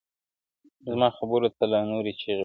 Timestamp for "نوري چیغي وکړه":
1.89-2.39